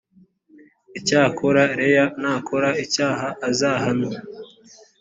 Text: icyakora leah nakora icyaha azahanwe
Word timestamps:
icyakora 0.97 1.61
leah 1.79 2.09
nakora 2.21 2.69
icyaha 2.83 3.27
azahanwe 3.49 4.15